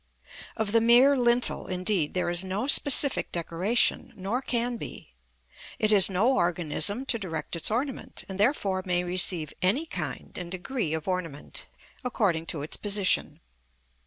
[0.57, 5.13] Of the mere lintel, indeed, there is no specific decoration, nor can be;
[5.77, 10.49] it has no organism to direct its ornament, and therefore may receive any kind and
[10.49, 11.67] degree of ornament,
[12.03, 13.41] according to its position.